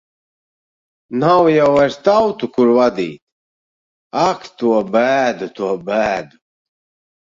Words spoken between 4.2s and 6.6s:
Ak, to bēdu! To bēdu!